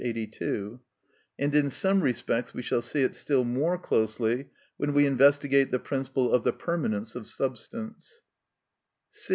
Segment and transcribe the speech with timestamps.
[0.03, 0.79] 82),
[1.37, 5.77] and in some respects we shall see it still more closely when we investigate the
[5.77, 8.23] principle of the permanence of substance.